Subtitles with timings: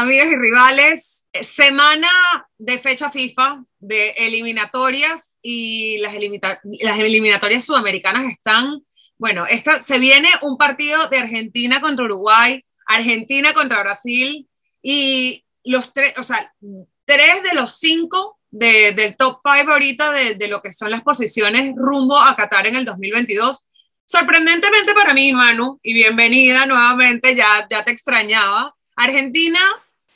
[0.00, 1.24] amigas y rivales.
[1.32, 2.08] Semana
[2.58, 6.14] de fecha FIFA, de eliminatorias y las,
[6.80, 8.82] las eliminatorias sudamericanas están,
[9.16, 14.48] bueno, esta, se viene un partido de Argentina contra Uruguay, Argentina contra Brasil
[14.82, 16.52] y los tres, o sea,
[17.04, 21.72] tres de los cinco del top five ahorita de, de, lo que son las posiciones
[21.76, 23.68] rumbo a Qatar en el 2022.
[24.04, 29.60] Sorprendentemente para mí, Manu, y bienvenida nuevamente, ya, ya te extrañaba, Argentina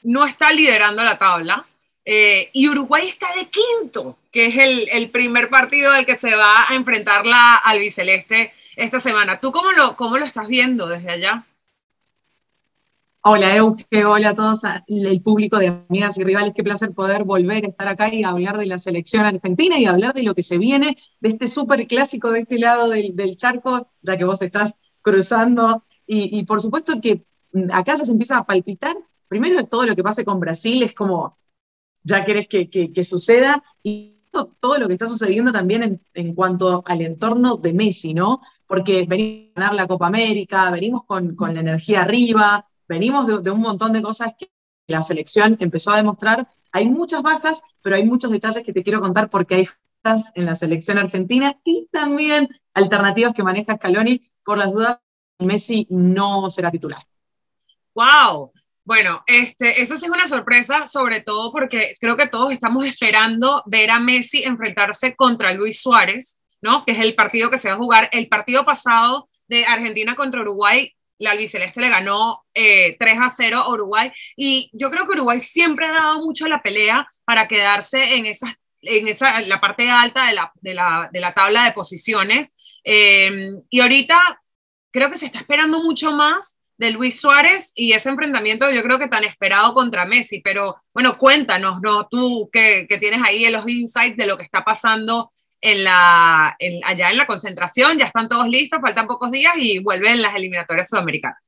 [0.05, 1.67] no está liderando la tabla
[2.05, 6.69] eh, y Uruguay está de quinto, que es el, primer partido del que se va
[6.69, 9.41] a enfrentar la albiceleste esta semana.
[9.41, 11.47] ¿Tú cómo lo, cómo lo estás viendo desde allá?
[13.23, 17.65] Hola Euge, hola a todos, el público de amigas y rivales, qué placer poder volver
[17.65, 20.59] a estar acá y hablar de la selección argentina y hablar de lo que se
[20.59, 24.75] viene, de este súper clásico de este lado del, del, charco, ya que vos estás
[25.01, 27.23] cruzando, y, y, por supuesto que
[27.73, 28.95] acá ya se empieza a palpitar,
[29.29, 31.39] primero todo lo que pase con Brasil es como,
[32.03, 34.21] ya querés que, suceda, y
[34.61, 38.41] todo, lo que está sucediendo también en, cuanto al entorno de Messi, ¿no?
[38.67, 43.61] Porque venimos a ganar la Copa América, venimos con, la energía arriba, venimos de, un
[43.61, 44.51] montón de cosas que
[44.87, 46.49] la selección empezó a demostrar.
[46.73, 49.69] Hay muchas bajas, pero hay muchos detalles que te quiero contar porque hay
[50.03, 54.99] bajas en la selección argentina y también alternativas que maneja Scaloni por las dudas
[55.39, 57.03] Messi no será titular.
[57.95, 58.53] ¡Wow!
[58.85, 63.63] Bueno, este, eso sí es una sorpresa, sobre todo porque creo que todos estamos esperando
[63.67, 66.85] ver a Messi enfrentarse contra Luis Suárez, ¿no?
[66.85, 68.11] Que es el partido que se va a jugar.
[68.13, 73.59] El partido pasado de Argentina contra Uruguay la albiceleste le ganó eh, 3 a 0
[73.59, 78.17] a Uruguay y yo creo que Uruguay siempre ha dado mucho la pelea para quedarse
[78.17, 81.73] en esa, en esa la parte alta de la, de la, de la tabla de
[81.73, 83.31] posiciones eh,
[83.71, 84.43] y ahorita
[84.91, 88.99] creo que se está esperando mucho más de Luis Suárez y ese enfrentamiento yo creo
[88.99, 92.07] que tan esperado contra Messi, pero bueno, cuéntanos, ¿no?
[92.09, 95.31] Tú que, que tienes ahí los insights de lo que está pasando
[95.61, 99.79] en la, en, allá en la concentración, ya están todos listos, faltan pocos días y
[99.79, 101.39] vuelven las eliminatorias sudamericanas.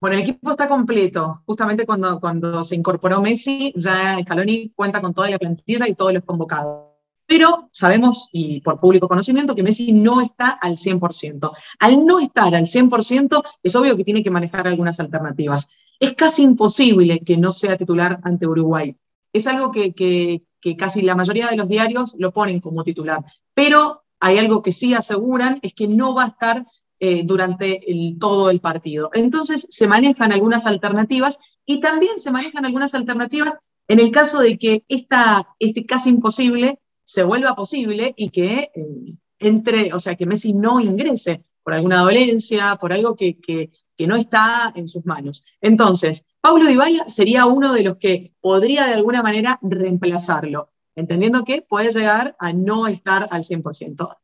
[0.00, 1.42] Bueno, el equipo está completo.
[1.46, 6.12] Justamente cuando, cuando se incorporó Messi, ya Scaloni cuenta con toda la plantilla y todos
[6.12, 6.93] los convocados.
[7.26, 11.52] Pero sabemos, y por público conocimiento, que Messi no está al 100%.
[11.78, 15.68] Al no estar al 100%, es obvio que tiene que manejar algunas alternativas.
[15.98, 18.96] Es casi imposible que no sea titular ante Uruguay.
[19.32, 20.42] Es algo que,
[20.76, 23.24] casi la mayoría de los diarios lo ponen como titular.
[23.54, 26.66] Pero hay algo que sí aseguran, es que no va a estar
[27.00, 27.80] eh, durante
[28.20, 29.10] todo el partido.
[29.14, 33.58] Entonces se manejan algunas alternativas y también se manejan algunas alternativas
[33.88, 39.14] en el caso de que esta, este casi imposible se vuelva posible y que eh,
[39.38, 43.70] entre, o sea, que Messi no ingrese por alguna dolencia, por algo que, que,
[44.06, 45.44] no está en sus manos.
[45.60, 51.62] Entonces, Paulo Dybala sería uno de los que podría de alguna manera reemplazarlo, entendiendo que
[51.62, 54.16] puede llegar a no estar al 100%.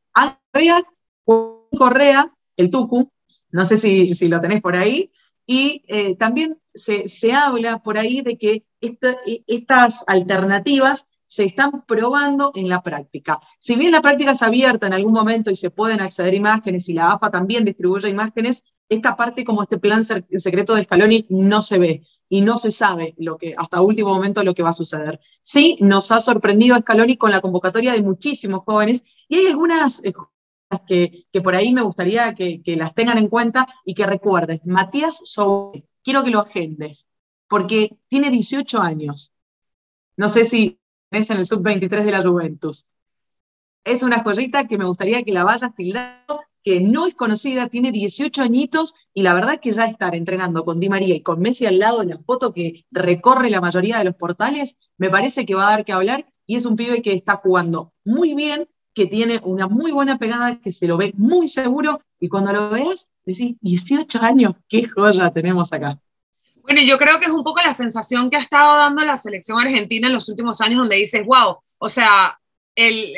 [0.52, 0.82] Correa,
[1.24, 3.10] Correa, el Tucu,
[3.52, 5.10] no sé si, si lo tenés por ahí,
[5.46, 9.16] y eh, también se, se, habla por ahí de que esta,
[9.46, 13.38] estas alternativas se están probando en la práctica.
[13.60, 16.92] Si bien la práctica es abierta en algún momento y se pueden acceder imágenes y
[16.92, 21.78] la AFA también distribuye imágenes, esta parte como este plan secreto de Scaloni no se
[21.78, 25.20] ve y no se sabe lo que hasta último momento lo que va a suceder.
[25.44, 30.12] Sí, nos ha sorprendido Scaloni con la convocatoria de muchísimos jóvenes y hay algunas eh,
[30.84, 34.66] que, por ahí me gustaría que, que, las tengan en cuenta y que recuerdes.
[34.66, 37.06] Matías Soule, quiero que lo agendes,
[37.46, 39.32] porque tiene 18 años.
[40.16, 40.79] No sé si
[41.10, 42.86] en el sub-23 de la Juventus.
[43.84, 47.90] Es una joyita que me gustaría que la vayas tildando que no es conocida, tiene
[47.90, 51.64] 18 añitos y la verdad que ya estar entrenando con Di María y con Messi
[51.64, 55.54] al lado en la foto que recorre la mayoría de los portales, me parece que
[55.54, 59.06] va a dar que hablar y es un pibe que está jugando muy bien, que
[59.06, 63.08] tiene una muy buena pegada, que se lo ve muy seguro y cuando lo veas
[63.24, 65.98] decís, 18 años, qué joya tenemos acá.
[66.62, 69.58] Bueno, yo creo que es un poco la sensación que ha estado dando la selección
[69.60, 72.38] argentina en los últimos años, donde dices, wow, o sea,
[72.74, 73.12] el,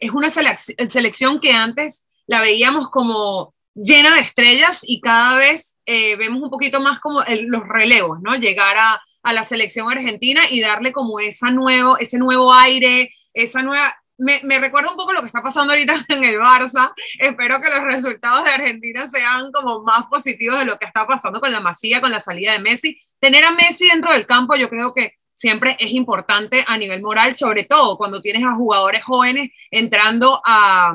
[0.00, 6.16] es una selección que antes la veíamos como llena de estrellas y cada vez eh,
[6.16, 8.34] vemos un poquito más como el, los relevos, ¿no?
[8.34, 13.62] Llegar a, a, la selección argentina y darle como esa nuevo, ese nuevo aire, esa
[13.62, 13.96] nueva...
[14.18, 16.92] Me, me, recuerda un poco lo que está pasando ahorita en el Barça.
[17.18, 21.40] Espero que los resultados de Argentina sean como más positivos de lo que está pasando
[21.40, 22.98] con la Masía, con la salida de Messi.
[23.20, 27.36] Tener a Messi dentro del campo, yo creo que siempre es importante a nivel moral,
[27.36, 30.92] sobre todo cuando tienes a jugadores jóvenes entrando a,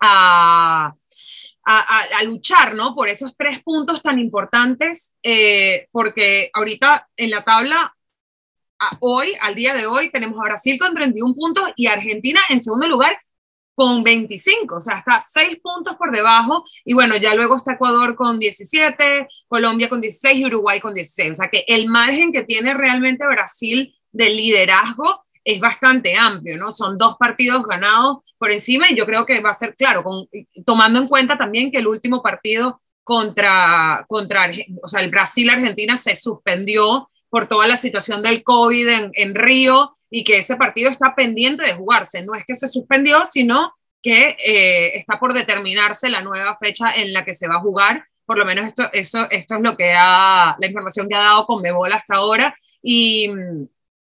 [0.00, 0.94] a,
[1.64, 2.94] a, luchar, ¿no?
[2.94, 7.96] Por esos tres puntos tan importantes, eh, porque ahorita en la tabla,
[9.00, 12.88] hoy, al día de hoy, tenemos a Brasil con 31 puntos y Argentina en segundo
[12.88, 13.18] lugar
[13.74, 18.16] con 25, o sea, está 6 puntos por debajo, y bueno, ya luego está Ecuador
[18.16, 22.42] con 17, Colombia con 16 y Uruguay con 16, o sea que el margen que
[22.42, 26.72] tiene realmente Brasil de liderazgo es bastante amplio, ¿no?
[26.72, 30.26] Son dos partidos ganados por encima y yo creo que va a ser claro, con,
[30.66, 34.50] tomando en cuenta también que el último partido contra, contra
[34.82, 39.92] o sea, el Brasil-Argentina se suspendió por toda la situación del COVID en, en, Río
[40.10, 42.22] y que ese partido está pendiente de jugarse.
[42.22, 43.72] No es que se suspendió, sino
[44.02, 48.04] que eh, está por determinarse la nueva fecha en la que se va a jugar.
[48.24, 51.46] Por lo menos esto, eso, esto es lo que ha, la información que ha dado
[51.46, 52.56] con Bebola hasta ahora.
[52.82, 53.30] Y,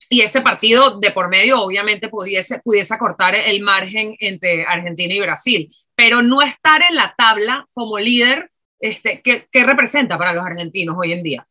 [0.08, 5.20] y ese partido de por medio obviamente pudiese, pudiese acortar el margen entre Argentina y
[5.20, 5.70] Brasil.
[5.94, 10.96] Pero no estar en la tabla como líder, este, ¿qué, qué representa para los argentinos
[10.98, 11.46] hoy en día?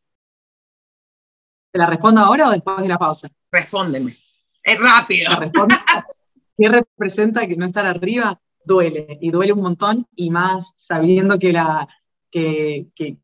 [1.72, 3.30] ¿Te la respondo ahora o después de la pausa?
[3.50, 4.18] Respóndeme.
[4.62, 5.30] Es rápido.
[6.58, 8.38] ¿Qué representa que no estar arriba?
[8.64, 11.88] Duele, y duele un montón, y más sabiendo que, la,
[12.30, 13.16] que, que,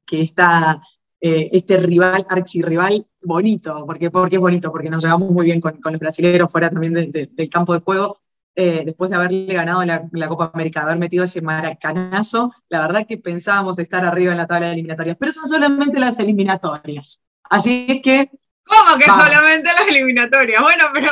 [1.20, 5.78] eh, este rival, archirrival, bonito, porque, porque es bonito, porque nos llevamos muy bien con,
[5.80, 8.18] los brasileños fuera también del campo de juego,
[8.56, 12.80] eh, después de haberle ganado la, la, Copa América, de haber metido ese maracanazo, la
[12.80, 17.22] verdad que pensábamos estar arriba en la tabla de eliminatorias, pero son solamente las eliminatorias.
[17.44, 18.30] Así es que
[18.68, 20.62] ¿Cómo que solamente las eliminatorias?
[20.62, 21.08] Bueno, pero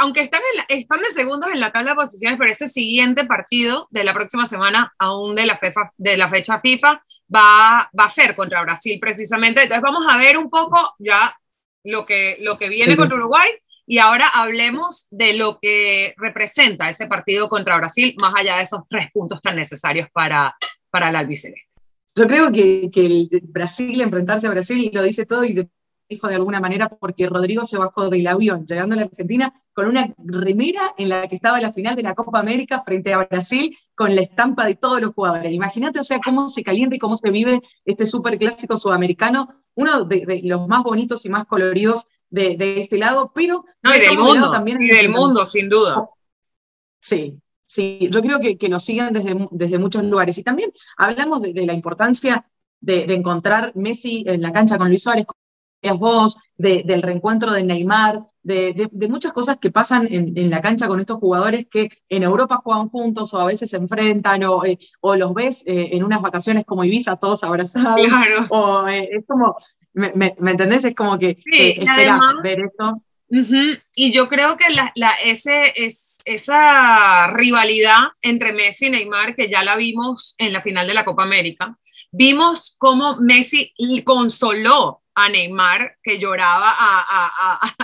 [0.00, 4.02] aunque están, están de segundos en la tabla de posiciones, pero ese siguiente partido de
[4.02, 5.58] la próxima semana, aún de la,
[5.96, 7.00] de la fecha FIFA,
[7.34, 9.62] va, va a ser contra Brasil precisamente.
[9.62, 11.36] Entonces vamos a ver un poco ya
[11.84, 13.50] lo que, lo que viene contra Uruguay
[13.86, 18.82] y ahora hablemos de lo que representa ese partido contra Brasil, más allá de esos
[18.90, 20.56] tres puntos tan necesarios para,
[20.90, 21.75] para el albiceleste.
[22.16, 25.68] Yo creo que, que el Brasil, enfrentarse a Brasil, lo dice todo y
[26.08, 29.86] dijo de alguna manera porque Rodrigo se bajó del avión llegando a la Argentina con
[29.86, 33.76] una remera en la que estaba la final de la Copa América frente a Brasil
[33.94, 35.52] con la estampa de todos los jugadores.
[35.52, 40.04] Imagínate, o sea, cómo se calienta y cómo se vive este super clásico sudamericano, uno
[40.04, 43.66] de, los más bonitos y más coloridos de, este lado, pero...
[43.82, 46.08] No, y del mundo, también y del mundo, sin duda.
[46.98, 50.38] Sí, sí, yo creo que, que nos sigan desde, desde muchos lugares.
[50.38, 52.46] Y también hablamos de, la importancia
[52.80, 55.26] de, encontrar Messi en la cancha con Luis Suárez,
[55.98, 61.18] vos, del reencuentro de Neymar, de, muchas cosas que pasan en, la cancha con estos
[61.18, 65.62] jugadores que en Europa juegan juntos o a veces se enfrentan o, eh, los ves
[65.66, 68.06] eh, en unas vacaciones como Ibiza todos abrazados.
[68.06, 68.46] Claro.
[68.50, 69.56] O eh, es como,
[69.94, 70.84] me, entendés?
[70.84, 71.84] Es como que sí,
[72.42, 73.02] ver esto.
[73.28, 79.64] Y yo creo que la, ese, es, esa rivalidad entre Messi y Neymar, que ya
[79.64, 81.76] la vimos en la final de la Copa América,
[82.12, 83.74] vimos cómo Messi
[84.04, 87.74] consoló a Neymar, que lloraba a,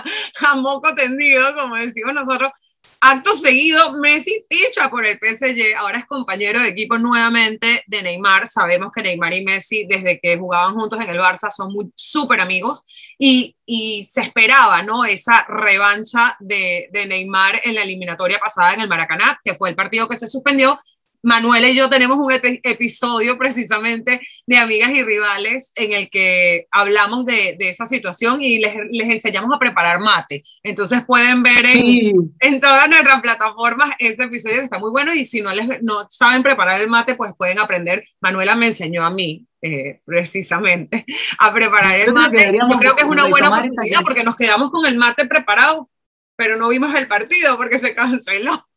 [0.41, 2.51] a, moco tendido, como decimos nosotros.
[3.05, 8.47] Acto seguido, Messi ficha por el PSG, ahora es compañero de equipo nuevamente de Neymar.
[8.47, 12.39] Sabemos que Neymar y Messi, desde que jugaban juntos en el Barça, son muy súper
[12.39, 12.85] amigos
[13.19, 15.03] y, y, se esperaba, ¿no?
[15.03, 19.75] Esa revancha de, de Neymar en la eliminatoria pasada en el Maracaná, que fue el
[19.75, 20.79] partido que se suspendió
[21.23, 27.25] Manuel y yo tenemos un episodio precisamente de Amigas y Rivales en el que hablamos
[27.25, 28.75] de, esa situación y les,
[29.09, 30.43] enseñamos a preparar mate.
[30.61, 35.41] Entonces pueden ver en, todas nuestras plataformas ese episodio que está muy bueno y si
[35.41, 38.03] no, les, no saben preparar el mate, pues pueden aprender.
[38.19, 41.05] Manuela me enseñó a mí eh, precisamente
[41.39, 42.51] a preparar el mate.
[42.53, 45.89] Yo creo que es una buena oportunidad porque nos quedamos con el mate preparado,
[46.35, 48.67] pero no vimos el partido porque se canceló.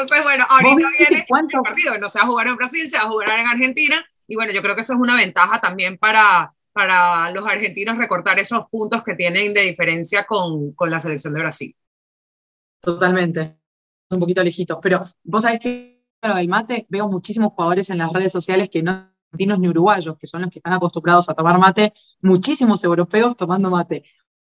[0.00, 3.04] Entonces, bueno, ahorita viene el partido, no se va a jugar en Brasil, se va
[3.04, 6.54] a jugar en Argentina, y bueno, yo creo que eso es una ventaja también para,
[6.72, 11.40] para los argentinos recortar esos puntos que tienen de diferencia con, con la selección de
[11.40, 11.76] Brasil.
[12.80, 13.56] Totalmente,
[14.10, 18.30] un poquito lejitos, pero vos sabés que el mate, veo muchísimos jugadores en las redes
[18.30, 21.92] sociales que no argentinos ni uruguayos, que son los que están acostumbrados a tomar mate,
[22.22, 24.04] muchísimos europeos tomando mate,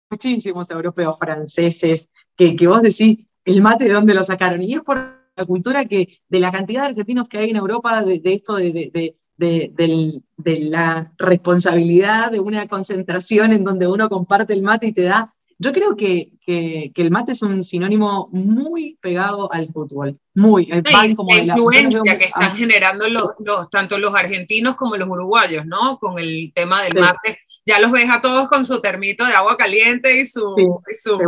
[0.09, 4.81] muchísimos europeos, franceses, que, que vos decís, el mate de dónde lo sacaron, y es
[4.81, 8.55] por la cultura que, de la cantidad de argentinos que hay en Europa, de, esto
[8.55, 15.33] de, la responsabilidad de una concentración en donde uno comparte el mate y te da.
[15.57, 21.15] Yo creo que, el mate es un sinónimo muy pegado al fútbol, muy, el pan
[21.15, 23.31] como la influencia que están generando los,
[23.69, 25.97] tanto los argentinos como los uruguayos, ¿no?
[25.99, 27.39] Con el tema del mate.
[27.63, 31.19] Ya los ves a todos con su termito de agua caliente y su, y su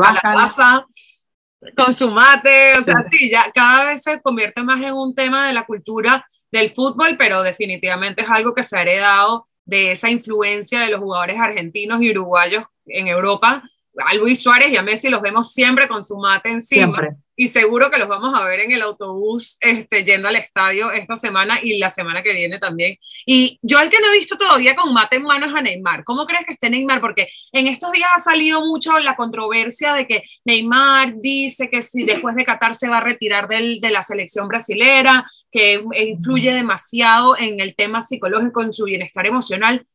[1.76, 3.30] con su mate, o sea, sí.
[3.30, 7.42] ya cada vez se convierte más en un tema de la cultura del fútbol, pero
[7.42, 12.12] definitivamente es algo que se ha heredado de esa influencia de los jugadores argentinos y
[12.12, 13.64] uruguayos en Europa.
[14.06, 16.98] A Luis Suárez y a Messi los vemos siempre con su mate encima.
[16.98, 17.23] Siempre.
[17.36, 21.16] Y seguro que los vamos a ver en el autobús este, yendo al estadio esta
[21.16, 22.98] semana y la semana que viene también.
[23.26, 26.04] Y yo el que no he visto todavía con mate en manos a Neymar.
[26.04, 27.02] ¿Cómo crees que esté Neymar?
[27.02, 32.04] Porque en estos días ha salido mucho la controversia de que Neymar dice que si
[32.04, 37.38] después de Qatar se va a retirar del, de la selección brasilera, que influye demasiado
[37.38, 39.86] en el tema psicológico, en su bienestar emocional.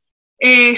[0.40, 0.76] Eh,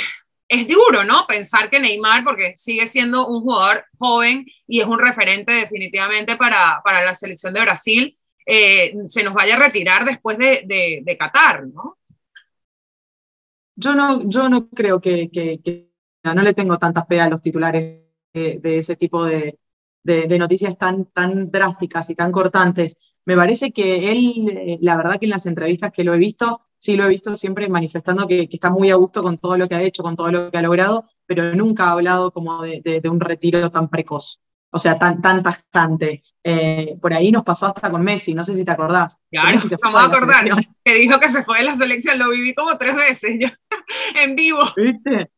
[0.51, 1.27] es duro, ¿no?
[1.29, 6.81] Pensar que Neymar, porque sigue siendo un jugador joven y es un referente definitivamente para,
[6.85, 11.69] para la selección de Brasil, eh, se nos vaya a retirar después de, de, Qatar,
[11.69, 11.99] ¿no?
[13.77, 15.89] Yo no, yo no creo que, que,
[16.25, 18.01] no le tengo tanta fe a los titulares
[18.35, 19.57] de, ese tipo de,
[20.03, 22.97] de, noticias tan, tan drásticas y tan cortantes.
[23.25, 26.63] Me parece que él, eh, la verdad que en las entrevistas que lo he visto,
[26.81, 29.69] sí lo he visto siempre manifestando que, que, está muy a gusto con todo lo
[29.69, 32.81] que ha hecho, con todo lo que ha logrado, pero nunca ha hablado como de,
[32.83, 36.23] de, de un retiro tan precoz, o sea, tan, tan tajante.
[36.43, 39.19] Eh, por ahí nos pasó hasta con Messi, no sé si te acordás.
[39.31, 40.47] Claro, Messi vamos a acordar,
[40.83, 43.49] que dijo que se fue de la selección, lo viví como tres veces yo,
[44.25, 44.61] en vivo.
[44.75, 45.31] ¿Viste?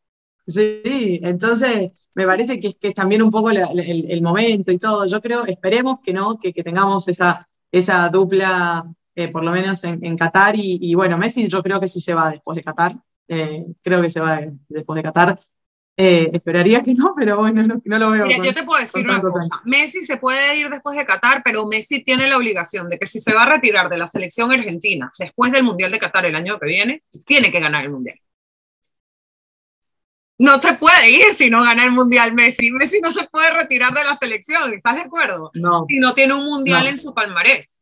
[0.47, 4.79] Sí, entonces me parece que es, que también un poco la, el, el, momento y
[4.79, 5.05] todo.
[5.07, 8.85] Yo creo, esperemos que no, que, que tengamos esa, esa dupla
[9.15, 10.55] eh, por lo menos en, en Qatar.
[10.55, 12.95] Y, y, bueno, Messi yo creo que sí se va después de Qatar.
[13.27, 15.39] Eh, creo que se va después de Qatar.
[15.95, 18.25] Eh, esperaría que no, pero bueno, no, no lo veo.
[18.25, 19.61] Mira, con, yo te puedo decir una cosa.
[19.65, 23.19] Messi se puede ir después de Qatar, pero Messi tiene la obligación de que si
[23.19, 26.57] se va a retirar de la selección argentina después del Mundial de Qatar el año
[26.59, 28.19] que viene, tiene que ganar el Mundial.
[30.39, 32.71] No se puede ir si no gana el Mundial Messi.
[32.71, 35.51] Messi no se puede retirar de la selección, ¿estás de acuerdo?
[35.53, 35.85] No.
[35.87, 36.89] Si no tiene un Mundial no.
[36.89, 37.77] en su palmarés.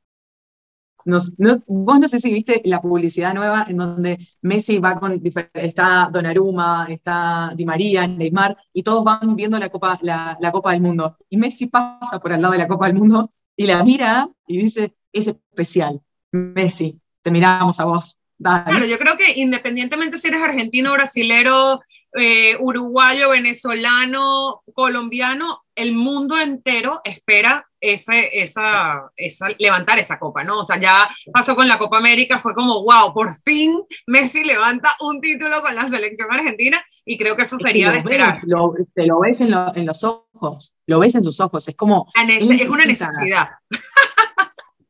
[1.06, 5.22] Vos no sé si viste la publicidad nueva en donde Messi va con,
[5.54, 10.82] está Donnarumma, está Di María, Neymar, y todos van viendo la Copa, la, Copa del
[10.82, 11.18] Mundo.
[11.30, 14.58] Y Messi pasa por al lado de la Copa del Mundo y la mira y
[14.62, 16.02] dice, es especial.
[16.32, 18.18] Messi, te miramos a vos.
[18.38, 18.90] Dale.
[18.90, 21.80] Yo creo que independientemente si eres argentino, brasilero,
[22.14, 30.60] eh, uruguayo, venezolano, colombiano, el mundo entero espera esa, esa, esa, levantar esa copa, ¿no?
[30.60, 34.90] O sea, ya pasó con la Copa América, fue como, wow, por fin Messi levanta
[35.02, 38.36] un título con la selección argentina y creo que eso sería es de esperar.
[38.36, 41.68] Ves, lo, te lo ves en, lo, en, los ojos, lo ves en sus ojos,
[41.68, 42.08] es como...
[42.16, 43.50] es una necesidad.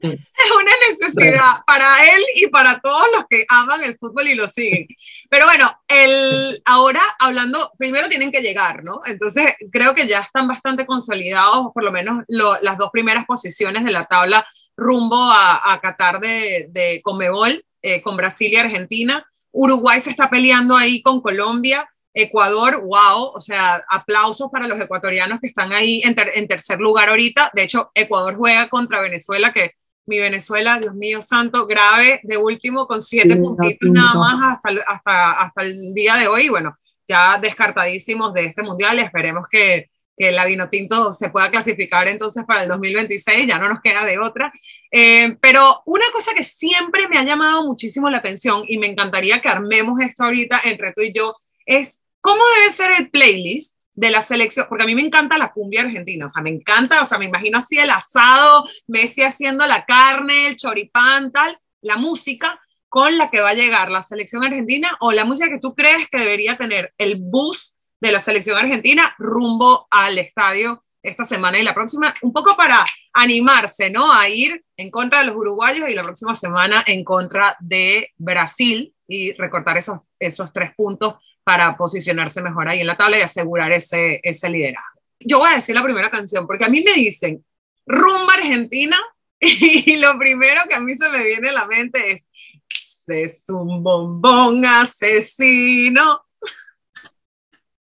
[0.02, 4.48] Es una necesidad para él y para todos los que aman el fútbol y lo
[4.48, 4.88] siguen.
[5.30, 9.02] Pero bueno, el, ahora hablando, primero tienen que llegar, ¿no?
[9.06, 13.84] Entonces creo que ya están bastante consolidados, por lo menos lo, las dos primeras posiciones
[13.84, 19.26] de la tabla rumbo a, a Qatar de, de Comebol, eh, con Brasil y Argentina.
[19.52, 21.88] Uruguay se está peleando ahí con Colombia.
[22.14, 26.80] Ecuador, wow, o sea, aplausos para los ecuatorianos que están ahí en, ter en tercer
[26.80, 27.52] lugar ahorita.
[27.54, 32.88] De hecho, Ecuador juega contra Venezuela, que mi Venezuela, Dios mío santo, grave, de último,
[32.88, 36.50] con siete sí, puntitos no, nada más hasta, hasta, hasta el día de hoy.
[36.50, 36.76] Bueno,
[37.08, 42.64] ya descartadísimos de este mundial, esperemos que, que la Vinotinto se pueda clasificar entonces para
[42.64, 44.52] el 2026, ya no nos queda de otra.
[44.92, 49.42] Eh, pero una cosa que siempre me ha llamado muchísimo la atención y me encantaría
[49.42, 51.34] que armemos esto ahorita entre tú y yo,
[51.66, 55.52] es cómo debe ser el playlist de la selección, porque a mí me encanta la
[55.52, 59.68] cumbia argentina, o sea, me encanta, o sea, me imagino así el asado, Messi haciendo
[59.68, 64.44] la carne, el choripán, tal, la música con la que va a llegar la selección
[64.44, 68.58] argentina o la música que tú crees que debería tener el bus de la selección
[68.58, 72.84] argentina rumbo al estadio esta semana y la próxima, un poco para
[73.14, 74.14] animarse, ¿no?
[74.14, 78.94] A ir en contra de los uruguayos y la próxima semana en contra de Brasil
[79.12, 83.74] y recortar esos, esos tres puntos para posicionarse mejor ahí en la tabla y asegurar
[83.74, 85.02] ese, ese liderazgo.
[85.20, 87.44] Yo voy a decir la primera canción, porque a mí me dicen
[87.86, 88.98] rumba argentina
[89.40, 93.84] y lo primero que a mí se me viene a la mente es, es un
[93.84, 96.24] bombón asesino.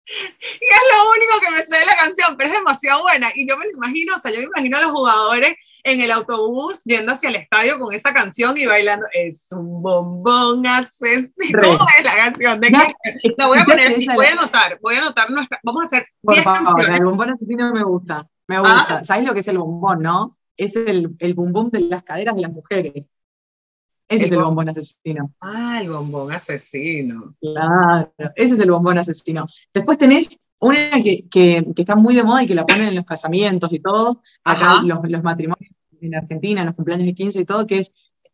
[0.06, 3.28] Y es lo único que me sé de la canción, pero es demasiado buena.
[3.34, 6.10] Y yo me lo imagino, o sea, yo me imagino a los jugadores en el
[6.10, 9.06] autobús yendo hacia el estadio con esa canción y bailando.
[9.12, 11.58] Es un bombón asesino.
[11.60, 12.60] ¿Cómo es la canción?
[12.60, 13.34] ¿De ya, qué?
[13.36, 15.58] La voy a poner voy a anotar, voy a anotar nuestra.
[15.62, 16.98] Vamos a hacer 10 canciones.
[16.98, 18.86] El bombón asesino me gusta, me gusta.
[18.88, 19.04] ¿Ah?
[19.04, 20.38] ¿Sabes lo que es el bombón, no?
[20.56, 23.08] Es el, el bombón de las caderas de las mujeres.
[24.08, 25.32] Ese el es el bombón asesino.
[25.40, 27.34] Ah, el bombón asesino.
[27.40, 29.46] Claro, ese es el bombón asesino.
[29.74, 32.94] Después tenés una que, que, que, está muy de moda y que la ponen en
[32.94, 37.40] los casamientos y todo, acá los, los, matrimonios en Argentina, en los cumpleaños de 15
[37.40, 37.92] y todo, que es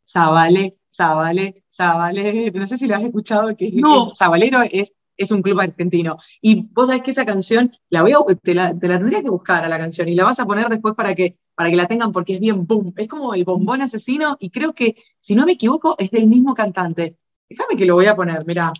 [0.09, 2.50] Zabale, Zabale, Zabale.
[2.52, 4.11] No sé si lo has escuchado, que No.
[4.11, 6.19] es- Zabalero es, es un club argentino.
[6.40, 9.31] Y vos sabés que esa canción, la voy a, te, la, te la tendría que
[9.31, 11.87] buscar a la canción y la vas a poner después para que, para que la
[11.87, 12.92] tengan porque es bien boom.
[12.97, 16.54] Es como el bombón asesino y creo que, si no me equivoco, es del mismo
[16.54, 17.16] cantante.
[17.49, 18.73] Déjame que lo voy a poner, mirá,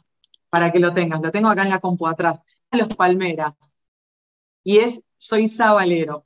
[0.49, 1.21] para que lo tengas.
[1.21, 2.43] Lo tengo acá en la compu atrás.
[2.71, 3.55] Los Palmeras.
[4.65, 5.43] Y es Soy.
[5.43, 6.23] Lo tenés.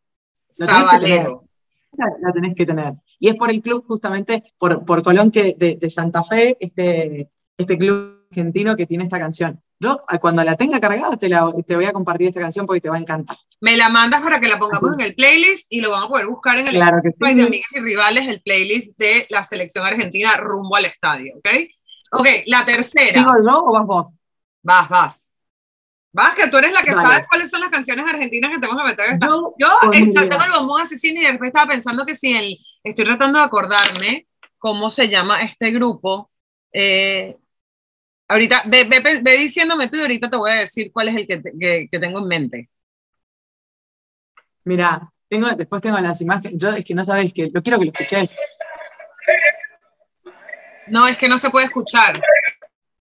[0.48, 1.44] Sabalero.
[1.92, 2.94] La, la tenés que tener.
[3.18, 7.30] Y es por el club, justamente, por, por Colón que, de, de Santa Fe, este,
[7.56, 9.60] este club argentino que tiene esta canción.
[9.78, 12.80] Yo, a- cuando la tenga cargada, te, la, te voy a compartir esta canción porque
[12.80, 13.36] te va a encantar.
[13.60, 16.26] Me la mandas para que la pongamos en el playlist y lo vamos a poder
[16.26, 17.46] buscar en el Claro que Spotify de sí.
[17.46, 21.48] Amigas y Rivales, el playlist de la selección argentina rumbo al estadio, ¿ok?
[22.12, 23.12] Ok, la tercera.
[23.12, 24.06] ¿Sigo yo o vas vos?
[24.62, 25.32] Vas, vas.
[26.12, 27.06] Vas, que tú eres la que Dale.
[27.06, 29.10] sabes cuáles son las canciones argentinas que te vamos a meter.
[29.10, 29.26] esta.
[29.26, 30.28] Yo, Yo esta- mira.
[30.38, 34.26] tengo el bombón asesino y después estaba pensando que si el, estoy tratando de acordarme
[34.58, 36.30] cómo se llama este grupo.
[36.72, 37.36] Eh,
[38.28, 41.26] ahorita, ve, ve- ve- diciéndome tú y ahorita te voy a decir cuál es el
[41.26, 42.70] que, que- que tengo en mente.
[44.64, 46.58] mira, tengo, después tengo las imágenes.
[46.60, 48.36] Yo es que no sabes que lo quiero que lo escuches.
[50.88, 52.20] No, es que no se puede escuchar.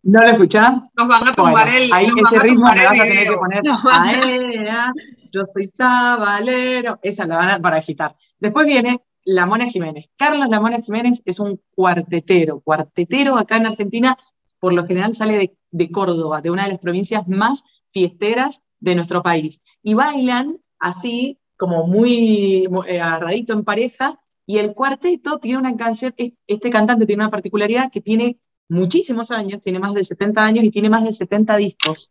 [0.03, 0.77] ¿No lo escuchás?
[0.95, 3.33] Nos van a tumbar Bueno, el, ahí nos ese ritmo me vas a tener que
[3.37, 3.61] poner.
[3.91, 4.93] A-
[5.31, 6.99] yo soy sabalero.
[7.01, 8.15] Esa la van a para agitar.
[8.39, 10.05] Después viene La Mona Jiménez.
[10.17, 12.59] Carlos La Mona Jiménez es un cuartetero.
[12.61, 14.17] Cuartetero acá en Argentina,
[14.65, 18.95] por lo general sale de, de Córdoba, de una de las provincias más fiesteras de
[18.95, 19.61] nuestro país.
[19.83, 24.19] Y bailan así, como muy eh, agarradito en pareja.
[24.47, 29.29] Y el cuarteto tiene una canción, es- este cantante tiene una particularidad que tiene muchísimos
[29.29, 32.09] años, tiene más de 70 años y tiene más de 70 discos.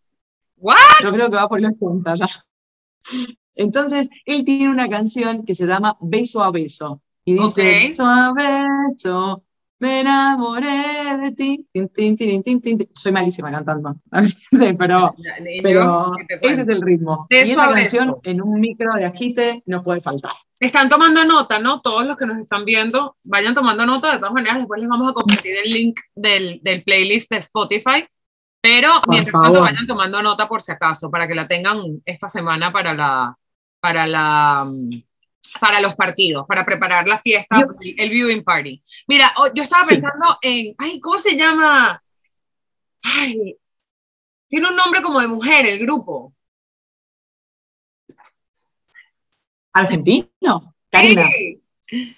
[0.57, 0.77] ¿What?
[1.03, 2.29] Yo creo que va por los 80 ya.
[3.57, 7.03] Entonces, él tiene una canción que se llama Beso a Beso.
[7.25, 7.57] Y dice, Ok.
[7.89, 9.43] beso a beso,
[9.85, 11.69] me enamoré de ti.
[11.71, 12.89] Tin, tin, tin.
[12.95, 13.97] Soy malísima cantando.
[14.51, 17.27] Sí, pero, Ni yo, pero ¿qué te ese es el ritmo.
[17.29, 20.33] Beso y canción en un micro de agite no puede faltar.
[20.59, 21.83] Están tomando nota, ¿no?
[21.83, 24.13] Todos los que nos están viendo, vayan tomando nota.
[24.13, 28.07] De todas maneras, después les vamos a compartir el link del, del playlist de Spotify.
[28.63, 32.31] Pero Por mientras tanto, vayan tomando nota por si acaso, para que la tengan esta
[32.31, 33.37] semana para la,
[33.81, 34.91] para la, mm,
[35.61, 38.83] para los partidos, para preparar la fiesta, Yo- el, el viewing party.
[39.07, 39.95] Mira, oh, yo estaba Sí.
[39.95, 42.03] pensando en, ay, ¿cómo se llama?
[43.03, 43.57] Ay,
[44.49, 46.33] tiene un nombre como de mujer el grupo.
[49.73, 50.75] ¿Argentino?
[50.91, 51.29] Karina.
[51.31, 52.17] Sí.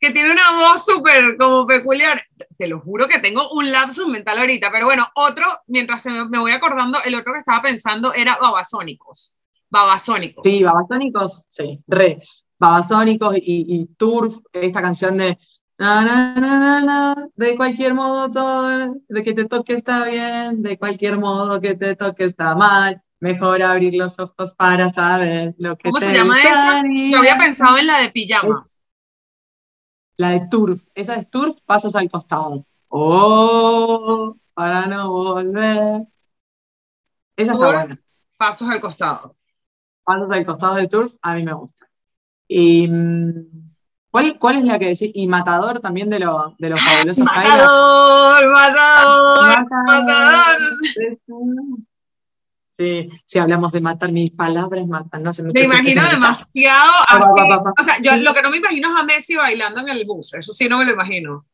[0.00, 2.22] Que tiene una voz súper como peculiar.
[2.56, 4.70] Te lo juro que tengo un lapsus mental ahorita.
[4.72, 8.38] Pero bueno, otro, mientras se me, me voy acordando, el otro que estaba pensando era
[8.40, 9.36] Babasónicos.
[9.68, 10.42] Babasónicos.
[10.42, 12.22] Sí, Babasónicos, sí, re.
[12.60, 15.38] Babasónicos y, y Turf, esta canción de
[15.78, 20.60] na, na, na, na, na, de cualquier modo todo, de que te toque está bien,
[20.60, 25.78] de cualquier modo que te toque está mal, mejor abrir los ojos para saber lo
[25.78, 26.82] que ¿Cómo te se llama esa?
[27.10, 28.82] Yo había pensado en la de pijamas.
[30.18, 32.66] La de Turf, esa es Turf, pasos al costado.
[32.88, 36.02] Oh, para no volver.
[37.36, 38.00] Esa está buena.
[38.36, 39.34] Pasos al costado.
[40.04, 41.89] Pasos al costado de Turf, a mí me gusta.
[42.52, 43.30] Y, mm,
[44.10, 45.12] ¿cuál, cuál es la que decís?
[45.14, 47.24] Y Matador también de, lo- de los fabulosos.
[47.24, 50.60] Matador, matador, Matador.
[50.88, 51.78] matador.
[52.76, 55.22] Sí, si hablamos de matar, mis palabras matan.
[55.22, 57.48] No sé, Me imagino demasiado Pa, pa, así.
[57.48, 57.82] pa, pa, pa.
[57.82, 60.34] O sea, yo lo que no me imagino es a Messi bailando en el bus.
[60.34, 61.46] Eso sí no me lo imagino.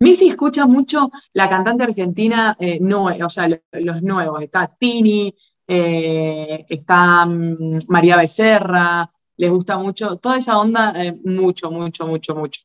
[0.00, 4.42] Missy escucha mucho la cantante argentina, eh, no, o sea, lo- los nuevos.
[4.42, 5.34] Está Tini,
[5.66, 12.34] eh, está mm, María Becerra, les gusta mucho, toda esa onda, eh, mucho, mucho, mucho,
[12.34, 12.62] mucho.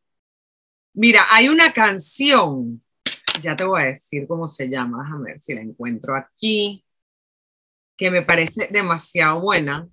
[0.96, 2.84] Mira, hay una canción,
[3.42, 6.84] ya te voy a decir cómo se llama, déjame ver si la encuentro aquí,
[7.98, 9.88] que me parece demasiado buena.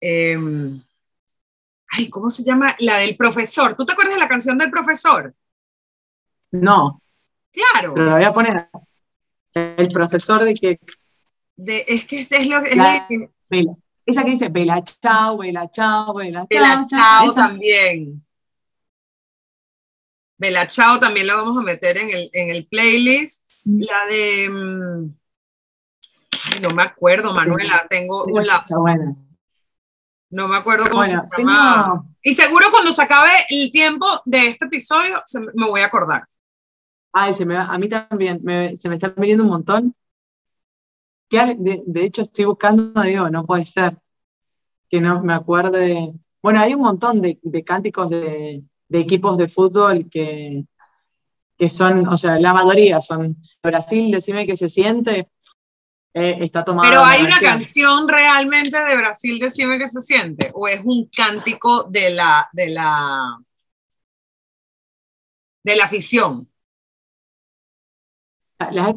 [0.00, 0.80] Em,
[1.90, 2.74] ay, ¿cómo se llama?
[2.80, 3.76] La del profesor.
[3.76, 5.34] ¿Tú te acuerdas de la canción del profesor?
[6.52, 7.02] No,
[7.52, 8.68] Claro, pero la voy a poner.
[9.54, 10.78] El profesor de que
[11.56, 13.74] de, es que este es lo es La- el- Vela.
[14.08, 18.24] Esa que dice, vela chao, vela chao, vela chao, Chao esa- también.
[20.38, 23.42] De la Chao también la vamos a meter en el, en el playlist.
[23.66, 23.76] Mm.
[23.80, 24.48] La de.
[24.48, 25.14] mm,
[26.44, 27.86] Ay, no me acuerdo, Manuela.
[27.90, 28.82] Tengo un lapso.
[30.30, 31.92] No me acuerdo cómo Bueno, se llama.
[32.00, 35.80] tengo, Y seguro cuando se acabe el tiempo de este episodio se me- me voy
[35.82, 36.24] a acordar.
[37.12, 39.94] ay, se me va- a mí también, me- se me están viniendo un montón.
[41.30, 43.98] De, de hecho estoy buscando, digo, no puede ser
[44.88, 46.14] que no me acuerde.
[46.42, 50.64] Bueno, hay un montón de, de cánticos de, equipos de fútbol que,
[51.56, 55.28] que son, o sea, la mayoría son Brasil, decime que se siente,
[56.14, 56.88] eh, está tomado.
[56.88, 61.84] Pero hay una canción realmente de Brasil, decime que se siente, o es un cántico
[61.84, 63.38] de la, de la,
[65.62, 66.48] de la afición.
[68.58, 68.94] La,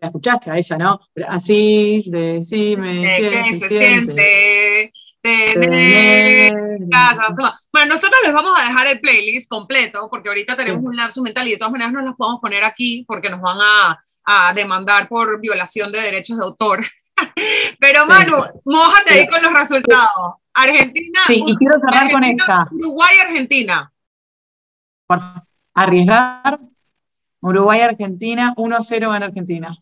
[0.00, 1.00] escuchaste a esa, ¿no?
[1.14, 6.52] Brasil, decime que se, siente tener
[6.90, 7.58] casa.
[7.72, 11.46] Bueno, nosotros les vamos a dejar el playlist completo porque ahorita tenemos un lapso mental
[11.46, 15.08] y de todas maneras no las podemos poner aquí porque nos van a, a demandar
[15.08, 16.84] por violación de derechos de autor.
[17.78, 20.34] Pero Manu, mojate ahí con los resultados.
[20.52, 21.20] Argentina.
[21.26, 22.68] Sí, y quiero cerrar con esta.
[22.72, 23.92] Uruguay, Argentina.
[25.06, 25.20] Por
[25.74, 26.58] arriesgar.
[27.44, 29.76] Uruguay, Argentina, 1-0 en Argentina.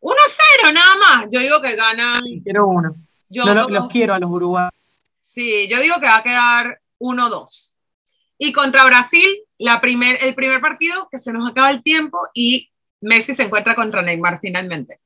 [0.00, 1.26] 1-0 nada más.
[1.28, 2.22] Yo digo que ganan.
[2.44, 2.94] quiero uno.
[3.28, 4.70] Yo los quiero a los uruguayos.
[5.20, 7.74] Sí, yo digo que va a quedar 1-2.
[8.38, 9.26] Y contra Brasil,
[9.58, 12.70] la primer, el primer partido que se nos acaba el tiempo y
[13.00, 15.00] Messi se encuentra contra Neymar finalmente.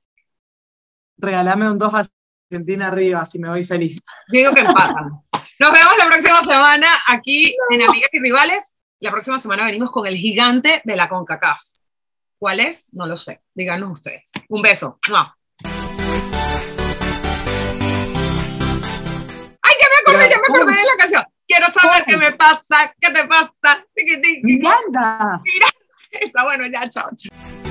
[1.16, 2.02] Regálame un 2 a
[2.50, 3.98] Argentina arriba, así me voy feliz.
[4.28, 5.22] Digo que empatan.
[5.58, 8.62] Nos vemos la próxima semana aquí en Amigas y Rivales.
[9.00, 11.60] La próxima semana venimos con el gigante de la CONCACAF.
[12.38, 12.86] ¿Cuál es?
[12.92, 13.42] No lo sé.
[13.54, 14.30] Díganos ustedes.
[14.48, 14.98] Un beso.
[19.62, 21.24] ¡Ay, ya me acordé, ya me acordé de la canción!
[21.46, 23.86] Quiero saber qué me pasa, qué te pasa.
[24.42, 25.40] Miranda.
[25.44, 25.66] Mira,
[26.10, 27.10] esa, bueno, ya, chao.
[27.16, 27.63] chao.